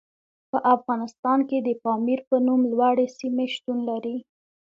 [0.51, 4.17] په افغانستان کې د پامیر په نوم لوړې سیمې شتون لري.